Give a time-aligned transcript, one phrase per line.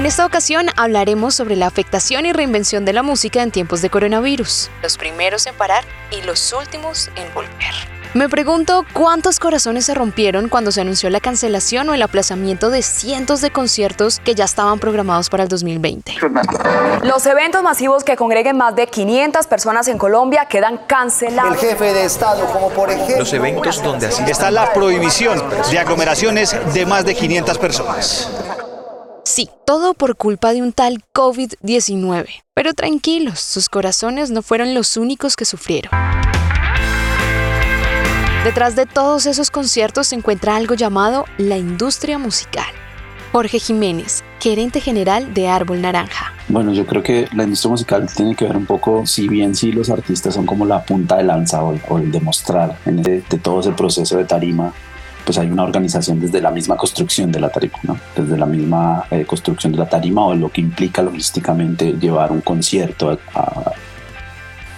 [0.00, 3.90] En esta ocasión hablaremos sobre la afectación y reinvención de la música en tiempos de
[3.90, 7.74] coronavirus, los primeros en parar y los últimos en volver.
[8.14, 12.80] Me pregunto cuántos corazones se rompieron cuando se anunció la cancelación o el aplazamiento de
[12.80, 16.14] cientos de conciertos que ya estaban programados para el 2020.
[17.02, 21.62] Los eventos masivos que congreguen más de 500 personas en Colombia quedan cancelados.
[21.62, 23.18] El jefe de Estado, como por ejemplo...
[23.18, 28.30] Los eventos donde así está la prohibición de aglomeraciones de más de 500 personas.
[29.30, 32.26] Sí, todo por culpa de un tal COVID-19.
[32.52, 35.92] Pero tranquilos, sus corazones no fueron los únicos que sufrieron.
[38.42, 42.66] Detrás de todos esos conciertos se encuentra algo llamado la industria musical.
[43.30, 46.32] Jorge Jiménez, gerente general de Árbol Naranja.
[46.48, 49.70] Bueno, yo creo que la industria musical tiene que ver un poco, si bien sí
[49.70, 54.16] los artistas son como la punta de lanza o, el demostrar de todo ese proceso
[54.16, 54.74] de tarima
[55.24, 57.98] pues hay una organización desde la misma construcción de la tarima, ¿no?
[58.16, 62.40] desde la misma eh, construcción de la tarima o lo que implica logísticamente llevar un
[62.40, 63.72] concierto a,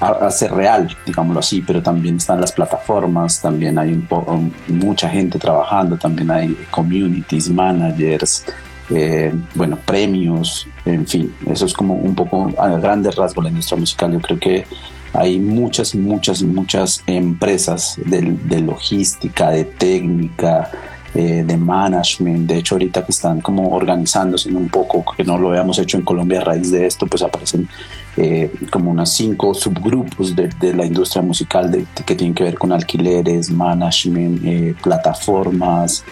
[0.01, 5.39] a, ser real, digámoslo así, pero también están las plataformas, también hay un mucha gente
[5.39, 8.45] trabajando, también hay communities, managers,
[8.91, 13.79] eh, bueno, premios, en fin, eso es como un poco a grandes rasgos la industria
[13.79, 14.13] musical.
[14.13, 14.67] Yo creo que
[15.15, 20.71] hay muchas muchas muchas empresas de, logística, de técnica,
[21.15, 22.49] eh, de management.
[22.49, 26.05] De hecho, ahorita que están como organizándose un poco, que no lo habíamos hecho en
[26.05, 27.69] Colombia a raíz de esto, pues aparecen
[28.17, 33.51] eh, como unos cinco subgrupos de, la industria musical que tienen que ver con alquileres,
[33.51, 36.05] management, eh, plataformas,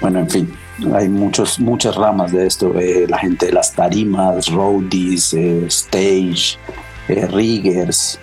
[0.00, 0.52] bueno, en fin.
[0.94, 2.72] Hay muchos, muchas ramas de esto,
[3.06, 6.56] la gente de las tarimas, roadies, stage,
[7.06, 8.18] riggers,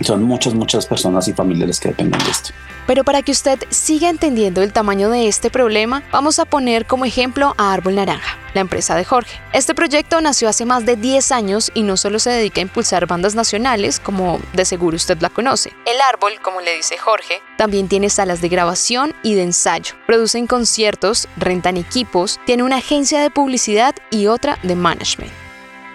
[0.00, 2.50] son muchas, muchas personas y familiares que dependen de esto.
[2.86, 7.06] Pero para que usted siga entendiendo el tamaño de este problema, vamos a poner como
[7.06, 9.40] ejemplo a Árbol Naranja, la empresa de Jorge.
[9.54, 13.06] Este proyecto nació hace más de 10 años y no solo se dedica a impulsar
[13.06, 15.72] bandas nacionales, como de seguro usted la conoce.
[15.86, 19.94] El Árbol, como le dice Jorge, también tiene salas de grabación y de ensayo.
[20.06, 25.32] Producen conciertos, rentan equipos, tiene una agencia de publicidad y otra de management.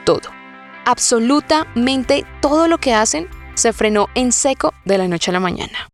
[0.06, 0.32] Todo.
[0.86, 5.90] Absolutamente todo lo que hacen se frenó en seco de la noche a la mañana.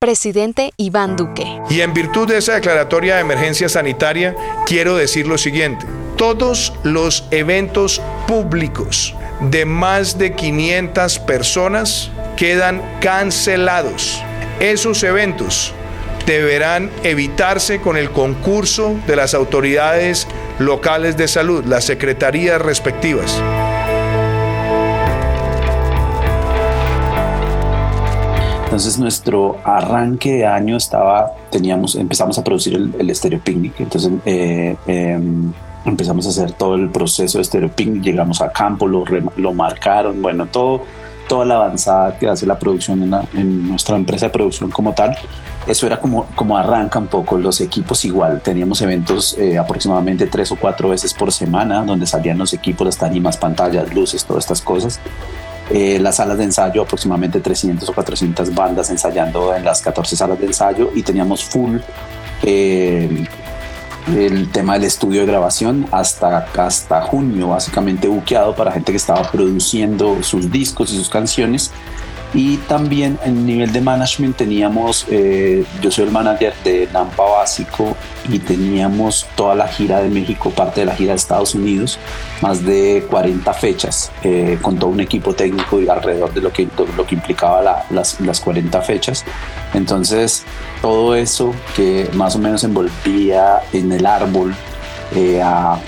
[0.00, 1.60] Presidente Iván Duque.
[1.70, 5.86] Y en virtud de esa declaratoria de emergencia sanitaria, quiero decir lo siguiente.
[6.16, 14.22] Todos los eventos públicos de más de 500 personas quedan cancelados.
[14.60, 15.72] Esos eventos
[16.26, 23.42] deberán evitarse con el concurso de las autoridades locales de salud, las secretarías respectivas.
[28.68, 34.12] Entonces nuestro arranque de año estaba, teníamos, empezamos a producir el, el Stereo Picnic, entonces
[34.26, 35.50] eh, em,
[35.86, 39.04] empezamos a hacer todo el proceso de Stereo Picnic, llegamos a campo, lo,
[39.38, 40.82] lo marcaron, bueno, todo,
[41.30, 45.16] toda la avanzada que hace la producción en, en nuestra empresa de producción como tal,
[45.66, 48.40] eso era como, como arranca un poco los equipos igual.
[48.42, 52.98] Teníamos eventos eh, aproximadamente tres o cuatro veces por semana donde salían los equipos, las
[52.98, 55.00] tarimas, pantallas, luces, todas estas cosas.
[55.70, 60.38] Eh, las salas de ensayo, aproximadamente 300 o 400 bandas ensayando en las 14 salas
[60.38, 61.78] de ensayo y teníamos full
[62.42, 63.26] eh,
[64.16, 69.30] el tema del estudio de grabación hasta, hasta junio, básicamente buqueado para gente que estaba
[69.30, 71.70] produciendo sus discos y sus canciones
[72.34, 77.96] y también en nivel de management teníamos, eh, yo soy el manager de Nampa Básico
[78.28, 81.98] y teníamos toda la gira de México, parte de la gira de Estados Unidos,
[82.42, 86.68] más de 40 fechas, eh, con todo un equipo técnico y alrededor de lo que,
[86.96, 89.24] lo que implicaba las, las 40 fechas.
[89.72, 90.44] Entonces,
[90.82, 94.54] todo eso que más o menos envolvía en el árbol
[95.14, 95.78] eh, a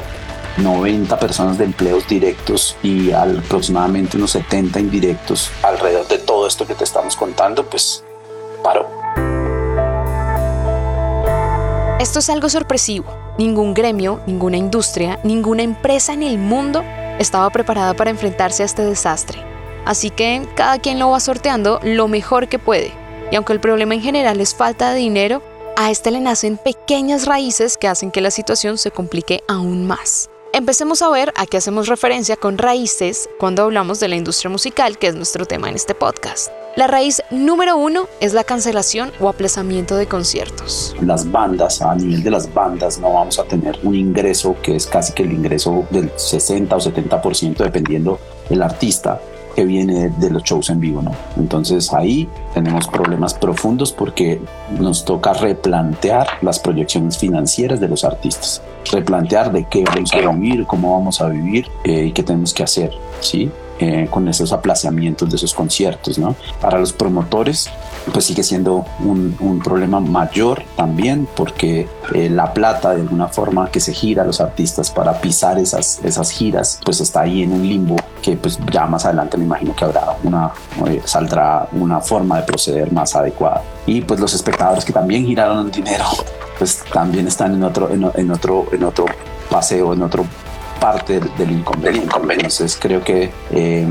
[0.59, 6.19] 90 personas de empleos directos y aproximadamente unos 70 indirectos alrededor de
[6.51, 8.05] esto que te estamos contando, pues
[8.63, 8.89] paró.
[12.01, 13.07] Esto es algo sorpresivo.
[13.39, 16.83] Ningún gremio, ninguna industria, ninguna empresa en el mundo
[17.19, 19.39] estaba preparada para enfrentarse a este desastre.
[19.85, 22.93] Así que cada quien lo va sorteando lo mejor que puede.
[23.31, 25.43] Y aunque el problema en general es falta de dinero,
[25.77, 30.30] a este le nacen pequeñas raíces que hacen que la situación se complique aún más.
[30.53, 34.99] Empecemos a ver a qué hacemos referencia con raíces cuando hablamos de la industria musical,
[34.99, 36.51] que es nuestro tema en este podcast.
[36.77, 40.97] La raíz número uno es la cancelación o aplazamiento de conciertos.
[41.03, 44.89] Las bandas, a nivel de las bandas, no vamos a tener un ingreso que es
[44.89, 48.19] casi que el ingreso del 60 o 70% dependiendo
[48.49, 49.21] del artista
[49.61, 51.13] que viene de los shows en vivo, ¿no?
[51.37, 54.41] Entonces ahí tenemos problemas profundos porque
[54.79, 60.65] nos toca replantear las proyecciones financieras de los artistas, replantear de qué vamos a vivir,
[60.67, 62.91] cómo vamos a vivir eh, y qué tenemos que hacer,
[63.21, 63.51] ¿sí?
[63.83, 66.37] Eh, con esos aplazamientos de esos conciertos, ¿no?
[66.61, 67.71] Para los promotores,
[68.13, 73.71] pues sigue siendo un, un problema mayor también porque eh, la plata de alguna forma
[73.71, 77.55] que se gira a los artistas para pisar esas, esas giras, pues está ahí en
[77.55, 80.51] un limbo que pues ya más adelante me imagino que habrá una,
[80.87, 83.63] eh, saldrá una forma de proceder más adecuada.
[83.87, 86.05] Y pues los espectadores que también giraron el dinero,
[86.59, 89.07] pues también están en otro, en, en otro, en otro
[89.49, 90.27] paseo, en otro
[90.81, 92.17] parte del inconveniente.
[92.33, 93.87] Entonces creo que eh,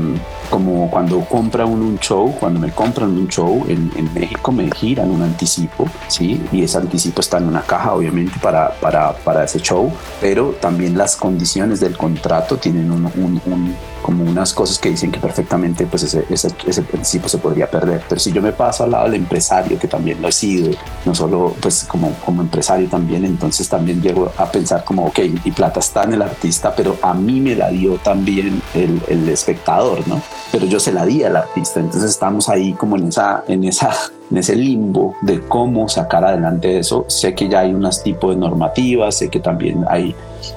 [0.50, 4.70] como cuando compra uno un show, cuando me compran un show en, en, México me
[4.70, 6.42] giran un anticipo, ¿sí?
[6.50, 10.98] Y ese anticipo está en una caja obviamente para, para, para ese show, pero también
[10.98, 15.86] las condiciones del contrato tienen un, un, un como unas cosas que dicen que perfectamente
[15.86, 18.02] pues ese, ese, ese, principio se podría perder.
[18.08, 21.14] Pero si yo me paso al lado del empresario, que también lo he sido, no
[21.14, 25.80] solo pues como, como empresario también, entonces también llego a pensar como, ok, mi plata
[25.80, 30.20] está en el artista, pero a mí me la dio también el, el espectador, ¿no?
[30.52, 33.90] Pero yo se la di al artista, entonces estamos ahí como en esa, en esa
[34.30, 37.04] en ese limbo de cómo sacar adelante eso.
[37.08, 40.14] Sé que ya hay unas tipos de normativas, sé que también hay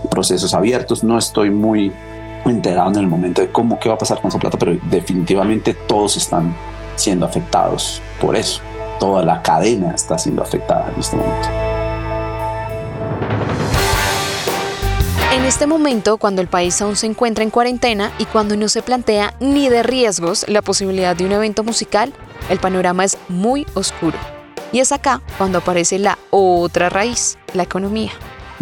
[0.09, 1.91] procesos abiertos, no estoy muy
[2.51, 5.73] enterado en el momento de cómo qué va a pasar con esa plata, pero definitivamente
[5.73, 6.55] todos están
[6.95, 8.61] siendo afectados por eso.
[8.99, 11.47] Toda la cadena está siendo afectada en este momento.
[15.33, 18.83] En este momento, cuando el país aún se encuentra en cuarentena y cuando no se
[18.83, 22.13] plantea ni de riesgos la posibilidad de un evento musical,
[22.49, 24.17] el panorama es muy oscuro.
[24.71, 28.11] Y es acá cuando aparece la otra raíz, la economía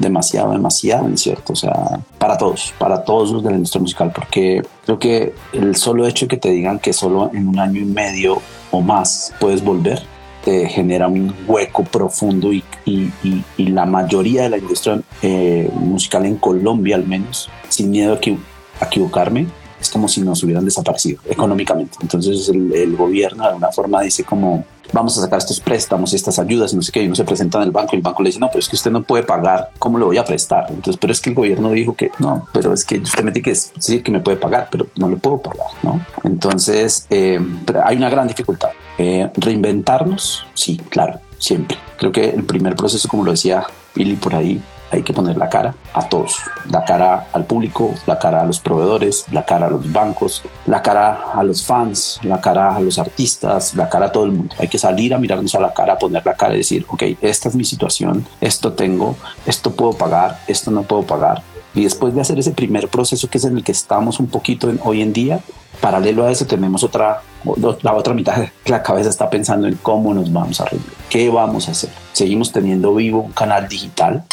[0.01, 4.61] demasiado, demasiado incierto, o sea, para todos, para todos los de la industria musical, porque
[4.85, 7.85] creo que el solo hecho de que te digan que solo en un año y
[7.85, 10.01] medio o más puedes volver,
[10.43, 13.13] te genera un hueco profundo y, y,
[13.57, 19.47] la mayoría de la industria eh, musical en Colombia al menos, sin miedo a equivocarme,
[19.81, 21.97] es como si nos hubieran desaparecido económicamente.
[22.01, 24.63] Entonces el, el, gobierno de alguna forma dice como
[24.93, 27.65] vamos a sacar estos préstamos, estas ayudas, no sé qué, y uno se presenta en
[27.65, 29.71] el banco y el banco le dice, no, pero es que usted no puede pagar,
[29.79, 30.65] ¿cómo le voy a prestar?
[30.69, 33.45] Entonces, pero es que el gobierno dijo que no, pero es que usted me tiene
[33.45, 36.05] que decir que me puede pagar, pero no le puedo pagar, ¿no?
[36.23, 37.39] Entonces, eh,
[37.83, 38.69] hay una gran dificultad.
[38.97, 41.77] Eh, reinventarnos, sí, claro, siempre.
[41.97, 44.61] Creo que el primer proceso, como lo decía Billy por ahí,
[44.91, 46.37] hay que poner la cara a todos,
[46.69, 50.81] la cara al público, la cara a los proveedores, la cara a los bancos, la
[50.81, 54.53] cara a los fans, la cara a los artistas, la cara a todo el mundo.
[54.59, 57.49] Hay que salir a mirarnos a la cara, poner la cara y decir, ok, esta
[57.49, 59.15] es mi situación, esto tengo,
[59.45, 61.41] esto puedo pagar, esto no puedo pagar.
[61.73, 64.69] Y después de hacer ese primer proceso que es en el que estamos un poquito
[64.69, 65.39] en, hoy en día,
[65.79, 67.21] paralelo a eso tenemos otra,
[67.81, 71.69] la otra mitad la cabeza está pensando en cómo nos vamos a reír, qué vamos
[71.69, 71.89] a hacer.
[72.11, 74.25] Seguimos teniendo vivo un canal digital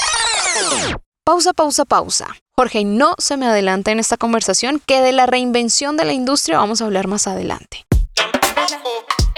[1.24, 2.26] Pausa, pausa, pausa.
[2.56, 6.58] Jorge, no se me adelanta en esta conversación que de la reinvención de la industria
[6.58, 7.84] vamos a hablar más adelante.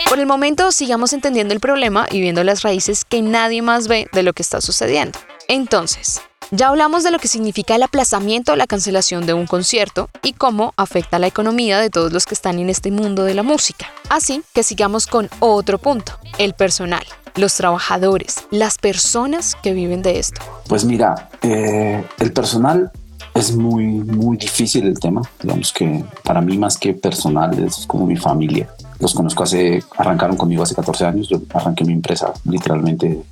[0.09, 4.09] Por el momento, sigamos entendiendo el problema y viendo las raíces que nadie más ve
[4.13, 5.19] de lo que está sucediendo.
[5.49, 10.11] Entonces, ya hablamos de lo que significa el aplazamiento o la cancelación de un concierto
[10.23, 13.43] y cómo afecta la economía de todos los que están en este mundo de la
[13.43, 13.87] música.
[14.09, 17.05] Así que sigamos con otro punto, el personal
[17.37, 20.41] los trabajadores, las personas que viven de esto?
[20.69, 22.91] Pues mira, eh, el personal
[23.35, 25.23] es muy, muy difícil el tema.
[25.43, 28.69] Digamos que para mí más que personal es como mi familia.
[28.99, 31.29] Los conozco hace, arrancaron conmigo hace 14 años.
[31.29, 33.23] Yo arranqué mi empresa literalmente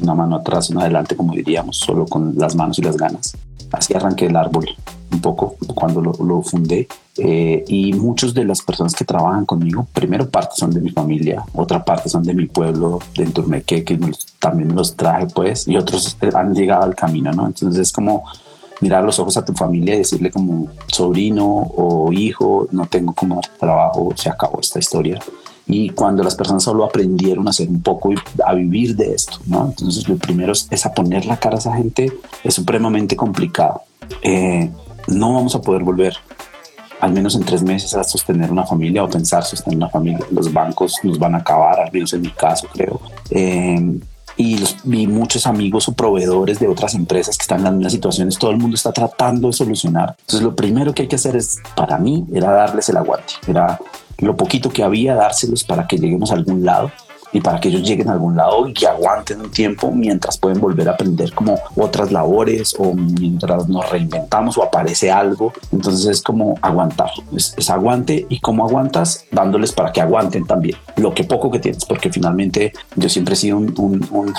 [0.00, 3.36] una mano atrás, una adelante, como diríamos, solo con las manos y las ganas.
[3.72, 4.66] Así arranqué el árbol
[5.12, 6.88] un poco cuando lo, lo fundé.
[7.18, 11.44] Eh, y muchas de las personas que trabajan conmigo, primero parte son de mi familia,
[11.54, 13.98] otra parte son de mi pueblo, de Enturmeque, que
[14.38, 17.46] también los traje pues, y otros han llegado al camino, ¿no?
[17.46, 18.24] Entonces es como
[18.80, 23.40] mirar los ojos a tu familia y decirle como sobrino o hijo, no tengo como
[23.58, 25.18] trabajo, se acabó esta historia.
[25.66, 29.38] Y cuando las personas solo aprendieron a hacer un poco y a vivir de esto,
[29.46, 29.66] ¿no?
[29.66, 32.12] Entonces lo primero es, es a poner la cara a esa gente,
[32.44, 33.82] es supremamente complicado.
[34.22, 34.70] Eh,
[35.08, 36.16] no vamos a poder volver
[37.00, 40.26] al menos en tres meses a sostener una familia o pensar sostener una familia.
[40.30, 43.00] Los bancos nos van a acabar, al menos en mi caso creo.
[43.30, 43.98] Eh,
[44.38, 47.92] y, los, vi muchos amigos o proveedores de otras empresas que están en las mismas
[47.92, 48.38] situaciones.
[48.38, 50.14] Todo el mundo está tratando de solucionar.
[50.20, 53.34] Entonces, lo primero que hay que hacer es, para mí, era darles el aguante.
[53.46, 53.78] Era
[54.18, 56.90] lo poquito que había, dárselos para que lleguemos a algún lado
[57.32, 60.60] y para que ellos lleguen a algún lado y que aguanten un tiempo mientras pueden
[60.60, 65.52] volver a aprender como otras labores o mientras nos reinventamos o aparece algo.
[65.72, 71.12] Entonces es como aguantar, es, aguante y cómo aguantas dándoles para que aguanten también lo
[71.12, 74.08] que poco que tienes, porque finalmente yo siempre he sido un, un,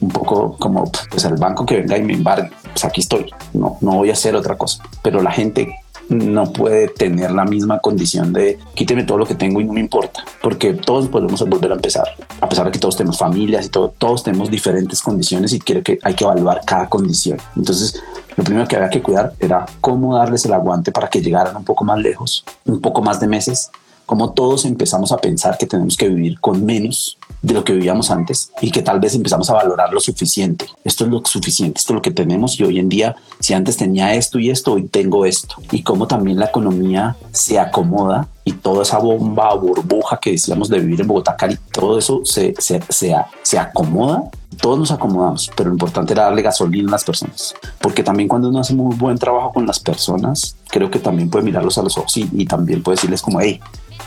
[0.00, 3.76] un, poco como pues el banco que venga y me embargue, pues aquí estoy, no,
[3.80, 8.32] no voy a hacer otra cosa, pero la gente no puede tener la misma condición
[8.32, 11.74] de quíteme todo lo que tengo y no me importa, porque todos podemos volver a
[11.74, 12.06] empezar,
[12.40, 15.82] a pesar de que todos tenemos familias y todo, todos tenemos diferentes condiciones y quiero
[15.82, 17.38] que hay que evaluar cada condición.
[17.56, 18.02] Entonces,
[18.36, 21.64] lo primero que había que cuidar era cómo darles el aguante para que llegaran un
[21.64, 23.70] poco más lejos, un poco más de meses,
[24.12, 28.10] como todos empezamos a pensar que tenemos que vivir con menos de lo que vivíamos
[28.10, 30.66] antes y que tal vez empezamos a valorar lo suficiente.
[30.84, 33.78] Esto es lo suficiente, esto es lo que tenemos y hoy en día, si antes
[33.78, 35.54] tenía esto y esto, hoy tengo esto.
[35.70, 40.80] Y como también la economía se acomoda y toda esa bomba burbuja que decíamos de
[40.80, 45.70] vivir en Bogotá, Cali, todo eso se, se, se, se acomoda todos nos acomodamos, pero
[45.70, 49.18] lo importante era darle gasolina a las personas, porque también cuando uno hace muy buen
[49.18, 52.82] trabajo con las personas, creo que también puede mirarlos a los ojos y, y también
[52.82, 53.60] puede decirles como, hey,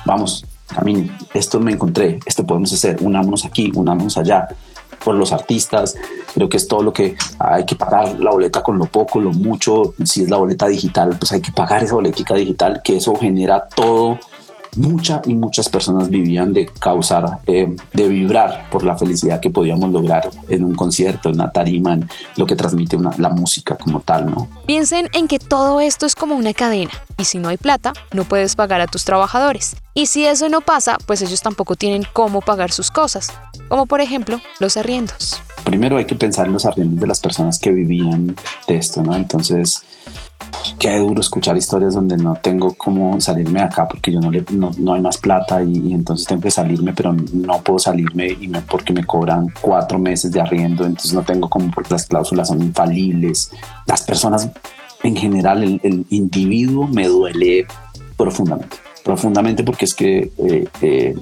[0.06, 0.46] vamos,
[0.84, 4.48] mí esto me encontré, esto podemos hacer, unámonos aquí, unámonos allá.
[5.04, 5.96] Por los artistas,
[6.34, 9.32] creo que es todo lo que hay que pagar la boleta con lo poco, lo
[9.32, 9.94] mucho.
[10.04, 13.68] Si es la boleta digital, pues hay que pagar esa boleta digital, que eso genera
[13.68, 14.20] todo
[14.76, 19.92] muchas y muchas personas vivían de causar, eh, de vibrar por la felicidad que podíamos
[19.92, 24.30] lograr en un concierto, en una tarima, en lo que transmite la música como tal,
[24.32, 24.48] ¿no?
[24.66, 28.24] Piensen en que todo esto es como una cadena y si no hay plata, no
[28.26, 29.76] puedes pagar a tus trabajadores.
[29.94, 33.32] Y si eso no pasa, pues ellos tampoco tienen cómo pagar sus cosas,
[33.70, 35.42] como por ejemplo los arriendos.
[35.64, 38.36] Primero hay que pensar en los arriendos de las personas que vivían
[38.68, 39.16] de esto, ¿no?
[39.16, 39.84] Entonces,
[40.80, 44.44] qué duro escuchar historias donde no tengo cómo salirme de acá porque yo no, le,
[44.52, 48.62] no, hay más plata y, entonces tengo que salirme, pero no puedo salirme y me,
[48.62, 52.62] porque me cobran cuatro meses de arriendo, entonces no tengo como porque las cláusulas son
[52.62, 53.52] infalibles.
[53.86, 54.50] Las personas
[55.04, 57.68] en general, el, individuo me duele
[58.18, 61.16] profundamente, profundamente porque es que eh, eh,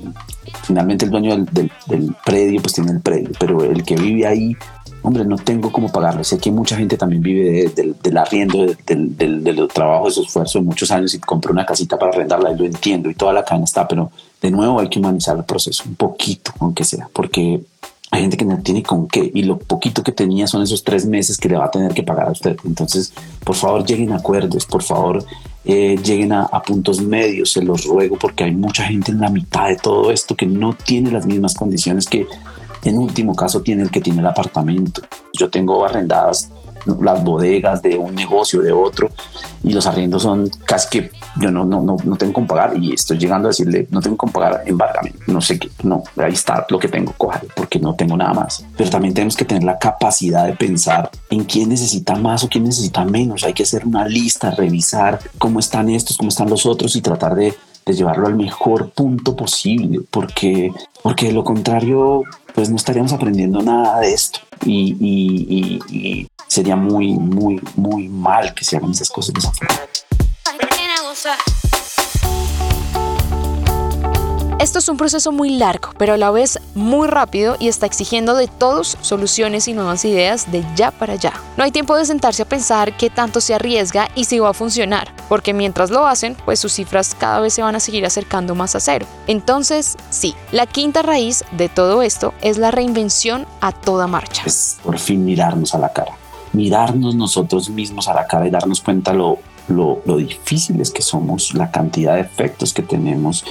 [0.63, 4.55] finalmente el dueño del, del predio pues tiene el predio, pero el que vive ahí
[5.03, 6.23] hombre, no tengo cómo pagarlo.
[6.23, 10.89] Sé que mucha gente también vive del arriendo, del, trabajo, de su esfuerzo de muchos
[10.91, 13.87] años y compró una casita para arrendarla y lo entiendo y toda la cadena está,
[13.87, 17.61] pero de nuevo hay que humanizar el proceso un poquito, aunque sea, porque
[18.11, 21.05] hay gente que no tiene con qué y lo poquito que tenía son esos tres
[21.05, 22.55] meses que le va a tener que pagar a usted.
[22.63, 23.11] Entonces,
[23.43, 25.25] por favor, lleguen a acuerdos, por favor,
[25.65, 29.67] eh, lleguen a, puntos medios, se los ruego, porque hay mucha gente en la mitad
[29.67, 32.27] de todo esto que no tiene las mismas condiciones que
[32.83, 35.01] en último caso tiene el que tiene el apartamento.
[35.33, 36.49] Yo tengo arrendadas
[36.85, 39.09] las bodegas de un negocio, de otro,
[39.63, 42.93] y los arriendos son casi que yo no, no, no, no tengo con pagar y
[42.93, 46.65] estoy llegando a decirle, no tengo con pagar, embárgame, no sé qué, no, ahí está
[46.69, 48.65] lo que tengo, cójalo, porque no tengo nada más.
[48.75, 52.65] Pero también tenemos que tener la capacidad de pensar en quién necesita más o quién
[52.65, 53.43] necesita menos.
[53.43, 57.35] Hay que hacer una lista, revisar cómo están estos, cómo están los otros y tratar
[57.35, 60.71] de de llevarlo al mejor punto posible, porque,
[61.01, 64.39] porque de lo contrario, pues no estaríamos aprendiendo nada de esto.
[64.65, 69.75] Y, y, sería muy, muy, muy mal que se hagan esas cosas de esa forma.
[74.63, 78.33] Esto es un proceso muy largo, pero a la vez muy rápido y está exigiendo
[78.33, 81.33] de todos soluciones y nuevas ideas de ya para allá.
[81.57, 84.53] No hay tiempo de sentarse a pensar qué tanto se arriesga y si va a
[84.53, 88.55] funcionar, porque mientras lo hacen, pues sus cifras cada vez se van a seguir acercando
[88.55, 89.05] más a cero.
[89.27, 94.43] Entonces, sí, la quinta raíz de todo esto es la reinvención a toda marcha.
[94.45, 96.13] Es por fin mirarnos a la cara,
[96.53, 101.53] mirarnos nosotros mismos a la cara y darnos cuenta lo, lo, lo difíciles que somos,
[101.53, 103.43] la cantidad de efectos que tenemos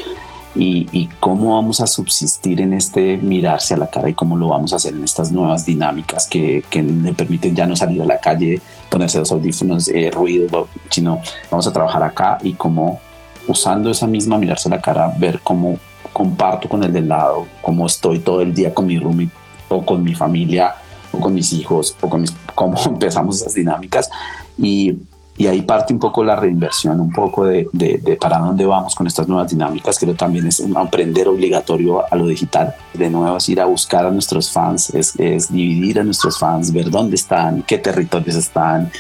[0.54, 4.72] y, cómo vamos a subsistir en este mirarse a la cara y cómo lo vamos
[4.72, 8.18] a hacer en estas nuevas dinámicas que, que le permiten ya no salir a la
[8.18, 13.00] calle, ponerse los audífonos, eh, ruido, sino vamos a trabajar acá y cómo
[13.48, 15.78] usando esa misma mirarse a la cara, ver cómo
[16.12, 19.30] comparto con el del lado, cómo estoy todo el día con mi roomie
[19.68, 20.74] o con mi familia
[21.12, 24.10] o con mis hijos o con mis, cómo empezamos esas dinámicas.
[24.58, 24.96] Y
[25.36, 29.06] y ahí parte un poco la reinversión, un poco de, de, para dónde vamos con
[29.06, 32.74] estas nuevas dinámicas, que también es aprender obligatorio a lo digital.
[32.92, 36.72] De nuevo es ir a buscar a nuestros fans, es, es dividir a nuestros fans,
[36.72, 38.90] ver dónde están, qué territorios están,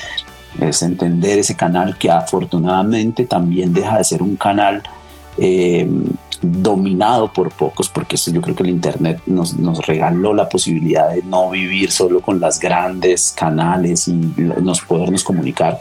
[0.58, 4.82] es entender ese canal que afortunadamente también deja de ser un canal
[5.38, 5.88] eh,
[6.42, 11.10] dominado por pocos, porque eso yo creo que el Internet nos, nos, regaló la posibilidad
[11.10, 15.78] de no vivir solo con las grandes canales y nos podernos comunicar,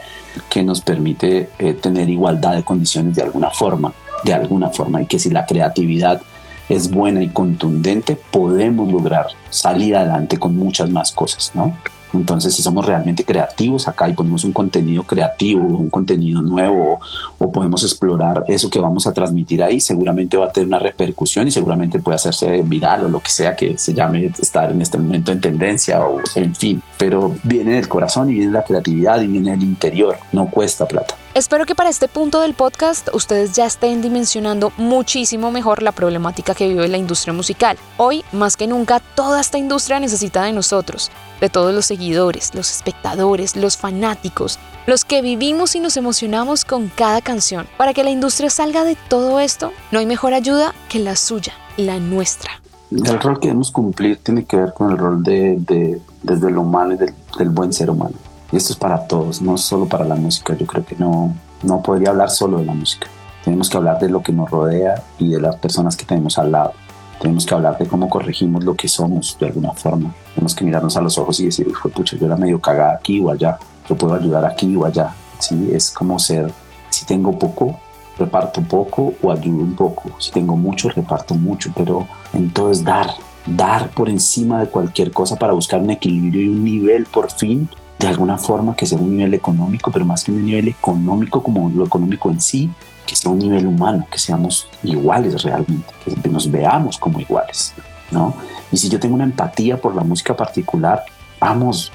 [0.48, 3.92] que nos permite eh, tener igualdad de condiciones de alguna forma,
[4.22, 6.22] de alguna forma, y que si la creatividad
[6.68, 11.76] es buena y contundente, podemos lograr salir adelante con muchas más cosas, ¿no?
[12.12, 17.00] Entonces, si somos realmente creativos acá y ponemos un contenido creativo, un contenido nuevo,
[17.38, 21.48] o podemos explorar eso que vamos a transmitir ahí, seguramente va a tener una repercusión
[21.48, 24.98] y seguramente puede hacerse viral o lo que sea que se llame estar en este
[24.98, 26.82] momento en tendencia o en fin.
[26.98, 31.16] Pero viene del corazón y viene la creatividad y viene del interior, no cuesta plata.
[31.34, 36.54] Espero que para este punto del podcast ustedes ya estén dimensionando muchísimo mejor la problemática
[36.54, 37.78] que vive la industria musical.
[37.96, 41.10] Hoy, más que nunca, toda esta industria necesita de nosotros,
[41.42, 46.88] de todos los seguidores, los espectadores, los fanáticos, los que vivimos y nos emocionamos con
[46.88, 47.66] cada canción.
[47.76, 51.52] Para que la industria salga de todo esto, no hay mejor ayuda que la suya,
[51.76, 52.52] la nuestra.
[52.92, 56.94] El rol que debemos cumplir tiene que ver con el rol de, desde lo humano
[56.94, 58.14] y del buen ser humano.
[58.52, 60.54] Y esto es para todos, no solo para la música.
[60.56, 61.34] Yo creo que no,
[61.64, 63.08] no podría hablar solo de la música.
[63.44, 66.52] Tenemos que hablar de lo que nos rodea y de las personas que tenemos al
[66.52, 66.74] lado.
[67.22, 70.12] Tenemos que hablar de cómo corregimos lo que somos de alguna forma.
[70.34, 73.30] Tenemos que mirarnos a los ojos y decir, pucha, yo era medio cagada aquí o
[73.30, 73.60] allá.
[73.88, 75.14] Yo puedo ayudar aquí o allá.
[75.38, 75.70] ¿Sí?
[75.72, 76.50] Es como ser,
[76.90, 77.78] si tengo poco,
[78.18, 80.10] reparto poco o ayudo un poco.
[80.18, 81.70] Si tengo mucho, reparto mucho.
[81.76, 83.10] Pero en todo es dar,
[83.46, 87.68] dar por encima de cualquier cosa para buscar un equilibrio y un nivel por fin
[88.00, 91.70] de alguna forma que sea un nivel económico, pero más que un nivel económico como
[91.70, 92.68] lo económico en sí,
[93.06, 95.92] que sea un nivel humano, que seamos iguales realmente,
[96.22, 97.74] que nos veamos como iguales,
[98.10, 98.34] ¿no?
[98.70, 101.04] Y si yo tengo una empatía por la música particular,
[101.40, 101.92] vamos,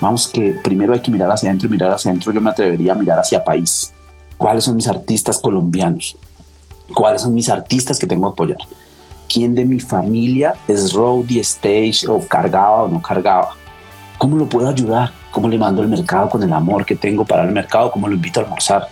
[0.00, 2.92] vamos que primero hay que mirar hacia adentro y mirar hacia adentro, yo me atrevería
[2.92, 3.92] a mirar hacia país.
[4.36, 6.16] ¿Cuáles son mis artistas colombianos?
[6.94, 8.58] ¿Cuáles son mis artistas que tengo que apoyar?
[9.32, 13.50] ¿Quién de mi familia es roadie, stage o cargaba o no cargaba?
[14.18, 15.12] ¿Cómo lo puedo ayudar?
[15.30, 17.92] ¿Cómo le mando al mercado con el amor que tengo para el mercado?
[17.92, 18.88] ¿Cómo lo invito a almorzar?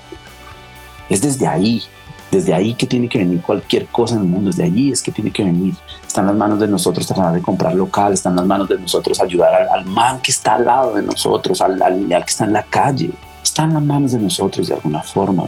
[1.08, 1.82] Es desde ahí,
[2.30, 5.12] desde ahí que tiene que venir cualquier cosa en el mundo, desde allí es que
[5.12, 5.74] tiene que venir.
[6.06, 8.78] Está en las manos de nosotros tratar de comprar local, está en las manos de
[8.78, 12.44] nosotros ayudar al, man que está al lado de nosotros, al, al, al que está
[12.44, 13.10] en la calle.
[13.42, 15.44] Está en las manos de nosotros de alguna forma.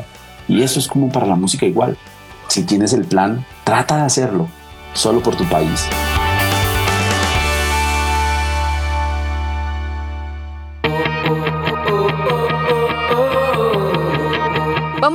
[0.48, 1.96] Y eso es como para la música igual.
[2.48, 4.48] Si tienes el plan, trata de hacerlo,
[4.94, 5.86] solo por tu país.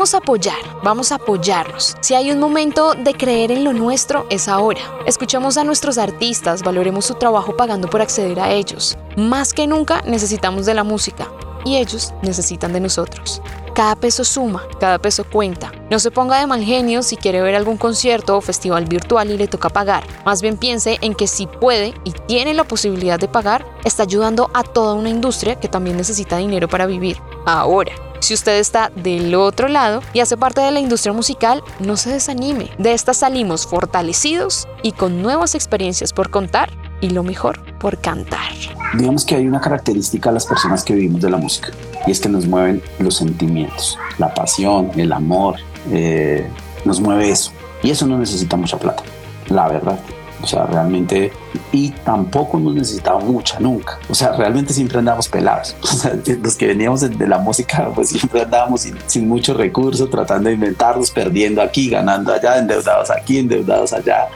[0.06, 1.98] Vamos a apoyar, vamos a apoyarnos.
[2.00, 4.80] Si hay un momento de creer en lo nuestro, es ahora.
[5.08, 9.00] Escuchemos a nuestros artistas, valoremos su trabajo pagando por acceder a ellos.
[9.18, 11.28] Más que nunca necesitamos de la música
[11.66, 13.42] y ellos necesitan de nosotros.
[13.74, 15.72] Cada peso suma, cada peso cuenta.
[15.90, 19.38] No se ponga de mal genio si quiere ver algún concierto o festival virtual y
[19.38, 20.04] le toca pagar.
[20.24, 24.52] Más bien piense en que si puede y tiene la posibilidad de pagar, está ayudando
[24.54, 27.18] a toda una industria que también necesita dinero para vivir.
[27.48, 27.92] Ahora,
[28.26, 32.12] si usted está del otro lado y hace parte de la industria musical, no se
[32.12, 32.72] desanime.
[32.80, 38.52] De esta salimos fortalecidos y con nuevas experiencias por contar y lo mejor, por cantar.
[38.96, 41.70] Digamos que hay una característica a las personas que vivimos de la música
[42.08, 45.58] y es que nos mueven los sentimientos, la pasión, el amor,
[45.92, 46.50] eh,
[46.84, 47.52] nos mueve eso.
[47.84, 49.04] Y eso no necesita mucha plata,
[49.50, 50.00] la verdad.
[50.46, 51.34] O sea, realmente,
[51.72, 53.98] y tampoco hemos necesitado mucha nunca.
[54.08, 55.76] O sea, realmente siempre andamos pelados.
[55.96, 60.08] O sea, los que veníamos de la música, pues siempre andábamos sin, sin muchos recursos,
[60.12, 64.28] tratando de inventarnos, perdiendo aquí, ganando allá, endeudados aquí, endeudados allá.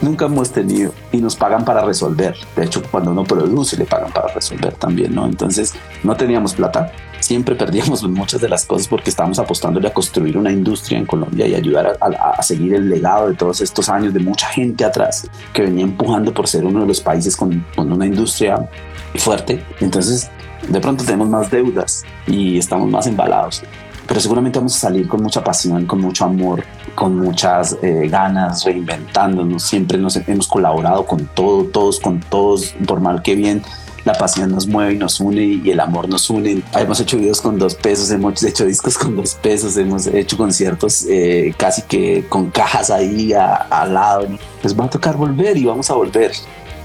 [0.00, 2.34] Nunca hemos tenido y nos pagan para resolver.
[2.56, 5.26] De hecho, cuando uno produce, le pagan para resolver también, ¿no?
[5.26, 6.90] Entonces, no teníamos plata,
[7.20, 11.46] siempre perdíamos muchas de las cosas porque estábamos apostándole a construir una industria en Colombia
[11.46, 15.62] y ayudar a, seguir el legado de todos estos años de mucha gente atrás que
[15.62, 18.68] venía empujando por ser uno de los países con, con una industria
[19.16, 19.62] fuerte.
[19.80, 20.30] Entonces,
[20.68, 23.62] de pronto tenemos más deudas y estamos más embalados
[24.10, 26.64] pero seguramente vamos a salir con mucha pasión, con mucho amor,
[26.96, 29.62] con muchas eh, ganas, reinventándonos.
[29.62, 33.62] Siempre nos hemos colaborado con todo, todos, con todos, por mal que bien
[34.04, 36.62] la pasión nos mueve y nos une y el amor nos une.
[36.74, 41.04] Hemos hecho videos con dos pesos, hemos hecho discos con dos pesos, hemos hecho conciertos
[41.08, 44.26] eh, casi que con cajas ahí al lado.
[44.62, 46.32] Pues va a tocar volver y vamos a volver,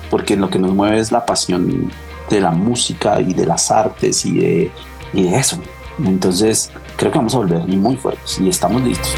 [0.10, 1.92] porque lo que nos mueve es la pasión
[2.30, 4.72] de la música y de las artes y de,
[5.14, 5.58] y eso.
[6.04, 9.16] Entonces creo que vamos a volver y muy fuertes y estamos listos.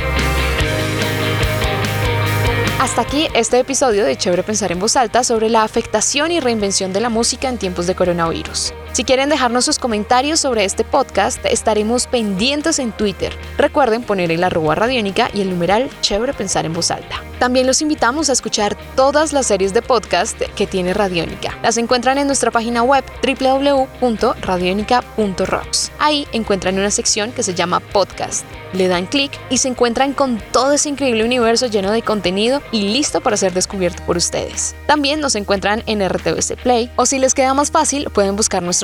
[2.98, 6.94] Hasta aquí este episodio de Chévere Pensar en Voz Alta sobre la afectación y reinvención
[6.94, 8.74] de la música en tiempos de coronavirus.
[8.98, 13.32] Si quieren dejarnos sus comentarios sobre este podcast, estaremos pendientes en Twitter.
[13.56, 17.22] Recuerden poner el arroba radiónica y el numeral chévere pensar en voz alta.
[17.38, 21.56] También los invitamos a escuchar todas las series de podcast que tiene Radiónica.
[21.62, 25.92] Las encuentran en nuestra página web www.radionica.rocks.
[26.00, 28.44] Ahí encuentran una sección que se llama podcast.
[28.74, 32.90] Le dan clic y se encuentran con todo ese increíble universo lleno de contenido y
[32.90, 34.76] listo para ser descubierto por ustedes.
[34.88, 38.64] También nos encuentran en RTVC Play o si les queda más fácil pueden buscar